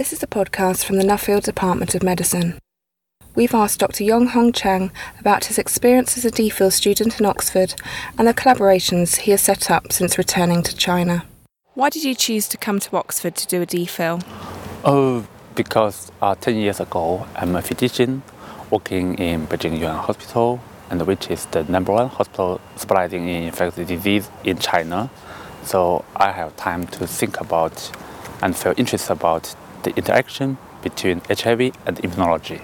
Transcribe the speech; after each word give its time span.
This 0.00 0.14
is 0.14 0.22
a 0.22 0.26
podcast 0.26 0.86
from 0.86 0.96
the 0.96 1.04
Nuffield 1.04 1.42
Department 1.42 1.94
of 1.94 2.02
Medicine. 2.02 2.58
We've 3.34 3.52
asked 3.52 3.80
Dr. 3.80 4.02
Yong 4.02 4.28
Hong 4.28 4.50
Zhang 4.50 4.92
about 5.18 5.44
his 5.44 5.58
experience 5.58 6.16
as 6.16 6.24
a 6.24 6.30
DPhil 6.30 6.72
student 6.72 7.20
in 7.20 7.26
Oxford 7.26 7.74
and 8.16 8.26
the 8.26 8.32
collaborations 8.32 9.18
he 9.18 9.32
has 9.32 9.42
set 9.42 9.70
up 9.70 9.92
since 9.92 10.16
returning 10.16 10.62
to 10.62 10.74
China. 10.74 11.26
Why 11.74 11.90
did 11.90 12.02
you 12.02 12.14
choose 12.14 12.48
to 12.48 12.56
come 12.56 12.80
to 12.80 12.96
Oxford 12.96 13.36
to 13.36 13.46
do 13.46 13.60
a 13.60 13.66
DPhil? 13.66 14.24
Oh, 14.86 15.26
because 15.54 16.10
uh, 16.22 16.34
10 16.34 16.56
years 16.56 16.80
ago, 16.80 17.26
I'm 17.36 17.54
a 17.54 17.60
physician 17.60 18.22
working 18.70 19.16
in 19.16 19.46
Beijing 19.48 19.78
YouAn 19.78 19.98
Hospital, 19.98 20.62
and 20.88 21.06
which 21.06 21.30
is 21.30 21.44
the 21.44 21.64
number 21.64 21.92
one 21.92 22.08
hospital 22.08 22.58
specializing 22.76 23.28
in 23.28 23.42
infectious 23.42 23.86
disease 23.86 24.30
in 24.44 24.56
China. 24.60 25.10
So 25.64 26.06
I 26.16 26.32
have 26.32 26.56
time 26.56 26.86
to 26.86 27.06
think 27.06 27.38
about 27.38 27.92
and 28.40 28.56
feel 28.56 28.72
interested 28.78 29.12
about 29.12 29.54
the 29.82 29.94
interaction 29.96 30.58
between 30.82 31.20
HIV 31.28 31.72
and 31.86 31.96
immunology. 31.98 32.62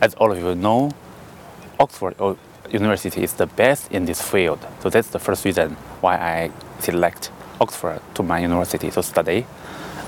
As 0.00 0.14
all 0.14 0.32
of 0.32 0.38
you 0.38 0.54
know, 0.54 0.90
Oxford 1.78 2.14
University 2.70 3.22
is 3.22 3.34
the 3.34 3.46
best 3.46 3.90
in 3.90 4.04
this 4.04 4.22
field. 4.22 4.66
So 4.80 4.90
that's 4.90 5.08
the 5.08 5.18
first 5.18 5.44
reason 5.44 5.72
why 6.00 6.16
I 6.16 6.50
select 6.78 7.30
Oxford 7.60 8.00
to 8.14 8.22
my 8.22 8.40
university 8.40 8.90
to 8.90 9.02
study. 9.02 9.46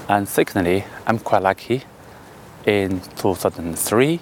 And 0.09 0.29
secondly, 0.29 0.85
I'm 1.07 1.19
quite 1.19 1.43
lucky. 1.43 1.83
In 2.65 3.01
2003, 3.17 4.21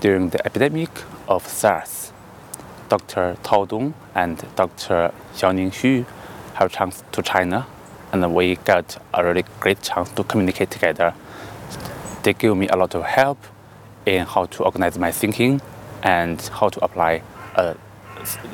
during 0.00 0.30
the 0.30 0.44
epidemic 0.46 0.90
of 1.28 1.46
SARS, 1.46 2.12
Dr. 2.88 3.36
Tao 3.42 3.64
Dong 3.66 3.94
and 4.14 4.42
Dr. 4.56 5.12
Xiaoning 5.34 5.70
Xu 5.70 6.06
have 6.54 6.72
chance 6.72 7.02
to 7.12 7.22
China, 7.22 7.66
and 8.12 8.34
we 8.34 8.56
got 8.56 9.02
a 9.12 9.24
really 9.24 9.44
great 9.60 9.82
chance 9.82 10.10
to 10.12 10.24
communicate 10.24 10.70
together 10.70 11.14
they 12.24 12.32
give 12.32 12.56
me 12.56 12.66
a 12.68 12.76
lot 12.76 12.94
of 12.94 13.04
help 13.04 13.38
in 14.06 14.26
how 14.26 14.46
to 14.46 14.64
organize 14.64 14.98
my 14.98 15.12
thinking 15.12 15.60
and 16.02 16.40
how 16.58 16.68
to 16.68 16.84
apply 16.84 17.22
a, 17.54 17.76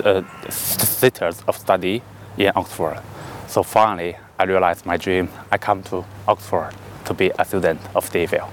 a 0.05 0.25
status 0.51 1.43
of 1.49 1.57
study 1.57 2.03
in 2.37 2.53
Oxford. 2.55 3.01
So 3.47 3.63
finally, 3.63 4.17
I 4.39 4.45
realized 4.45 4.87
my 4.87 4.97
dream. 4.97 5.29
I 5.51 5.59
come 5.59 5.83
to 5.85 6.05
Oxford 6.29 6.73
to 7.05 7.15
be 7.15 7.31
a 7.39 7.45
student 7.45 7.81
of 7.95 8.11
DPhil. 8.11 8.49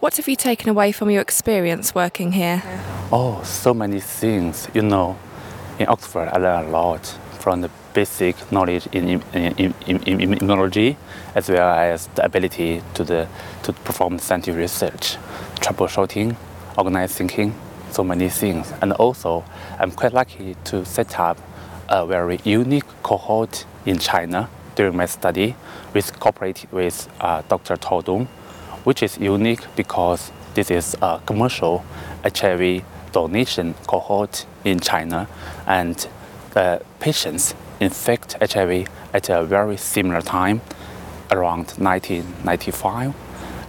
What 0.00 0.16
have 0.16 0.28
you 0.28 0.36
taken 0.36 0.68
away 0.68 0.92
from 0.92 1.10
your 1.10 1.20
experience 1.20 1.94
working 1.94 2.32
here? 2.32 2.62
Oh, 3.12 3.42
so 3.44 3.74
many 3.74 4.00
things. 4.00 4.68
You 4.74 4.82
know, 4.82 5.18
in 5.78 5.88
Oxford, 5.88 6.28
I 6.32 6.38
learned 6.38 6.68
a 6.68 6.70
lot 6.70 7.18
from 7.40 7.62
the 7.62 7.70
basic 7.94 8.52
knowledge 8.52 8.86
in, 8.92 9.08
in, 9.08 9.22
in, 9.34 9.74
in, 9.86 9.98
immunology 9.98 10.96
as 11.34 11.48
well 11.48 11.74
as 11.74 12.06
the 12.08 12.24
ability 12.24 12.82
to, 12.94 13.02
the, 13.02 13.26
to 13.62 13.72
perform 13.72 14.18
scientific 14.18 14.58
research, 14.58 15.16
troubleshooting, 15.56 16.36
organized 16.76 17.14
thinking, 17.14 17.54
so 17.90 18.04
many 18.04 18.28
things. 18.28 18.72
And 18.80 18.92
also, 18.92 19.44
I'm 19.78 19.90
quite 19.90 20.12
lucky 20.12 20.56
to 20.64 20.84
set 20.84 21.18
up 21.18 21.38
a 21.88 22.06
very 22.06 22.38
unique 22.44 22.84
cohort 23.02 23.64
in 23.84 23.98
China 23.98 24.48
during 24.76 24.96
my 24.96 25.06
study, 25.06 25.56
which 25.92 26.12
cooperated 26.12 26.70
with 26.72 27.08
uh, 27.20 27.42
Dr. 27.48 27.76
Tao 27.76 28.00
Dong, 28.00 28.26
which 28.84 29.02
is 29.02 29.18
unique 29.18 29.62
because 29.76 30.30
this 30.54 30.70
is 30.70 30.96
a 31.02 31.20
commercial 31.26 31.84
HIV 32.24 32.84
donation 33.12 33.74
cohort 33.86 34.46
in 34.64 34.78
China, 34.78 35.26
and 35.66 36.06
uh, 36.56 36.78
patients 36.98 37.54
infect 37.80 38.36
HIV 38.40 38.88
at 39.12 39.28
a 39.28 39.42
very 39.44 39.76
similar 39.76 40.20
time, 40.20 40.60
around 41.30 41.70
1995, 41.78 43.14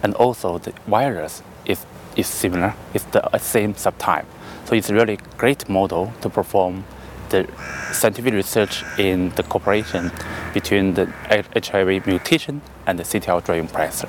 and 0.02 0.14
also 0.14 0.58
the 0.58 0.72
virus 0.86 1.42
is, 1.64 1.86
is 2.16 2.26
similar, 2.26 2.74
it's 2.92 3.04
the 3.06 3.38
same 3.38 3.74
subtype. 3.74 4.26
So 4.64 4.74
it's 4.74 4.90
a 4.90 4.94
really 4.94 5.18
great 5.36 5.68
model 5.68 6.12
to 6.20 6.28
perform 6.28 6.84
the 7.30 7.48
scientific 7.92 8.34
research 8.34 8.84
in 8.98 9.30
the 9.30 9.42
cooperation 9.42 10.10
between 10.52 10.94
the 10.94 11.06
HIV 11.28 12.06
mutation 12.06 12.60
and 12.86 12.98
the 12.98 13.04
CTL 13.04 13.44
driving 13.44 13.68
pressure. 13.68 14.08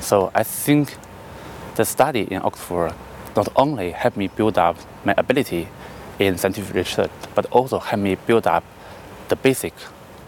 So 0.00 0.30
I 0.34 0.42
think 0.42 0.96
the 1.74 1.84
study 1.84 2.22
in 2.22 2.40
Oxford 2.42 2.94
not 3.34 3.48
only 3.56 3.90
helped 3.90 4.16
me 4.16 4.28
build 4.28 4.58
up 4.58 4.76
my 5.04 5.14
ability 5.16 5.68
in 6.18 6.38
scientific 6.38 6.74
research, 6.74 7.10
but 7.34 7.46
also 7.46 7.78
helped 7.78 8.02
me 8.02 8.14
build 8.14 8.46
up 8.46 8.64
the 9.28 9.36
basic 9.36 9.74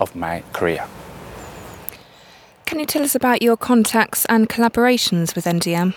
of 0.01 0.15
my 0.15 0.43
career. 0.53 0.87
Can 2.65 2.81
you 2.81 2.87
tell 2.87 3.03
us 3.03 3.15
about 3.15 3.43
your 3.43 3.57
contacts 3.57 4.25
and 4.27 4.49
collaborations 4.49 5.35
with 5.37 5.45
NDM? 5.45 5.95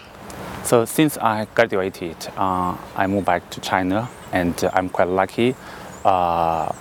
So 0.64 0.86
since 0.86 1.18
I 1.18 1.48
graduated, 1.56 2.16
uh, 2.38 2.78
I 2.96 3.08
moved 3.08 3.26
back 3.26 3.50
to 3.52 3.62
China, 3.62 4.08
and 4.32 4.54
I'm 4.74 4.90
quite 4.90 5.08
lucky. 5.08 5.56
Uh, 6.06 6.72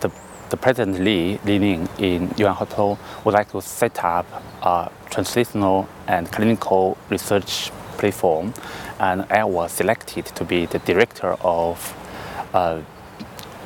the, 0.00 0.10
the 0.48 0.56
President 0.56 1.00
Li, 1.00 1.38
Li 1.44 1.58
Ning 1.58 1.88
in 1.98 2.28
YouAn 2.30 2.54
Hospital 2.54 2.98
would 3.24 3.34
like 3.34 3.50
to 3.52 3.60
set 3.60 4.02
up 4.02 4.26
a 4.62 4.90
translational 5.10 5.86
and 6.06 6.30
clinical 6.32 6.96
research 7.10 7.70
platform, 7.98 8.54
and 8.98 9.26
I 9.30 9.44
was 9.44 9.72
selected 9.72 10.26
to 10.26 10.44
be 10.44 10.66
the 10.66 10.78
director 10.78 11.36
of 11.42 11.94
uh, 12.52 12.80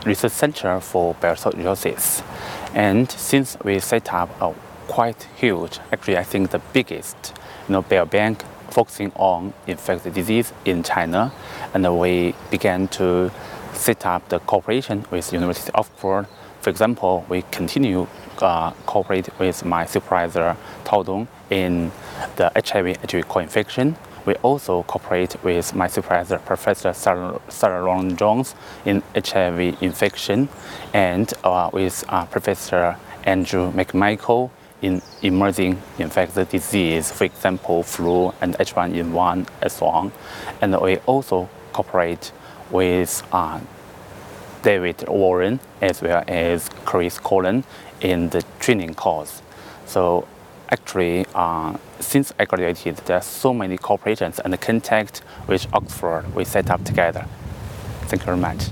research 0.07 0.33
center 0.33 0.81
for 0.81 1.15
biosolidosis. 1.17 2.25
And 2.75 3.11
since 3.11 3.57
we 3.65 3.79
set 3.81 4.13
up 4.13 4.31
a 4.41 4.55
quite 4.89 5.29
huge, 5.37 5.79
actually 5.93 6.19
I 6.19 6.25
think 6.25 6.51
the 6.51 6.61
biggest, 6.73 7.35
you 7.69 7.73
know, 7.73 7.83
biobank 7.83 8.43
focusing 8.71 9.13
on 9.17 9.53
infectious 9.67 10.13
disease 10.15 10.53
in 10.65 10.83
China, 10.83 11.33
and 11.75 11.99
we 11.99 12.35
began 12.51 12.89
to 12.89 13.31
set 13.73 14.07
up 14.07 14.29
the 14.29 14.39
cooperation 14.41 15.05
with 15.11 15.33
University 15.33 15.71
of 15.75 15.87
Oxford. 15.87 16.27
For 16.61 16.71
example, 16.71 17.25
we 17.29 17.43
continue 17.51 18.07
uh, 18.41 18.71
cooperate 18.87 19.29
with 19.39 19.65
my 19.65 19.87
supervisor 19.87 20.57
Tao 20.85 21.03
Dong 21.03 21.29
in 21.51 21.91
the 22.37 22.51
HIV-HIV 22.55 23.29
co-infection 23.29 23.97
we 24.31 24.37
also 24.43 24.85
cooperate 24.85 25.35
with 25.43 25.75
my 25.75 25.89
supervisor, 25.89 26.39
Professor 26.39 26.93
Sarah, 26.93 27.83
Rowland-Jones, 27.83 28.55
in 28.85 29.03
HIV 29.13 29.83
infection, 29.83 30.49
and 30.95 31.33
uh, 31.43 31.69
with 31.73 32.05
uh, 32.09 32.27
Professor 32.27 32.97
Andrew 33.25 33.73
McMichael 33.73 34.51
in 34.83 35.03
emerging 35.23 35.83
infectious 35.99 36.49
disease, 36.49 37.11
for 37.11 37.25
example, 37.25 37.83
flu 37.83 38.33
and 38.41 38.55
H1N1 38.55 39.49
and 39.63 39.73
so 39.73 39.87
on. 39.87 40.13
And 40.61 40.81
we 40.81 40.99
also 40.99 41.49
cooperate 41.73 42.31
with 42.71 43.25
uh, 43.33 43.59
David 44.63 44.99
Warrell 45.09 45.59
as 45.81 46.03
well 46.03 46.23
as 46.29 46.69
Chris 46.85 47.19
Conlon 47.19 47.65
in 48.01 48.29
the 48.29 48.45
training 48.61 48.95
course. 48.95 49.43
So 49.87 50.29
actually, 50.71 51.27
uh, 51.35 51.77
since 52.01 52.33
I 52.39 52.45
graduated, 52.45 52.97
there 53.07 53.17
are 53.17 53.23
so 53.23 53.53
many 53.53 53.77
corporations 53.77 54.39
and 54.39 54.59
contact 54.61 55.23
with 55.47 55.67
Oxford 55.73 56.35
we 56.35 56.45
set 56.45 56.71
up 56.71 56.85
together. 56.85 57.27
Thank 58.03 58.23
you 58.23 58.27
very 58.27 58.39
much. 58.39 58.69